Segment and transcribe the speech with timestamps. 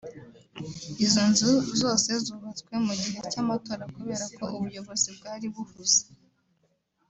[1.05, 1.51] Izo nzu
[1.81, 6.03] zose zubatswe mu gihe cy’amatora kubera ko ubuyobozi bwari buhuze